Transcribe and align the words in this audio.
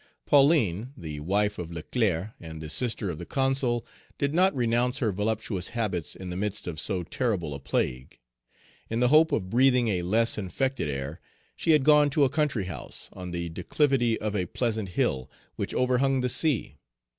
Pauline, 0.25 0.93
the 0.97 1.19
wife 1.19 1.59
of 1.59 1.71
Leclerc 1.71 2.31
and 2.39 2.59
the 2.59 2.71
sister 2.71 3.11
of 3.11 3.19
the 3.19 3.25
Consul, 3.27 3.85
did 4.17 4.33
not 4.33 4.55
renounce 4.55 4.97
her 4.97 5.11
voluptuous 5.11 5.67
habits 5.77 6.15
in 6.15 6.31
the 6.31 6.35
midst 6.35 6.65
of 6.65 6.79
so 6.79 7.03
terrible 7.03 7.53
a 7.53 7.59
plague. 7.59 8.17
In 8.89 8.99
the 8.99 9.09
hope 9.09 9.31
of 9.31 9.51
breathing 9.51 9.89
a 9.89 10.01
less 10.01 10.39
infected 10.39 10.89
air, 10.89 11.19
she 11.55 11.69
had 11.73 11.83
gone 11.83 12.09
to 12.09 12.23
a 12.23 12.29
country 12.29 12.65
house, 12.65 13.09
on 13.13 13.29
the 13.29 13.49
declivity 13.49 14.19
of 14.19 14.35
a 14.35 14.47
pleasant 14.47 14.89
hill 14.97 15.29
which 15.55 15.75
overhung 15.75 16.21
the 16.21 16.29
sea. 16.29 16.77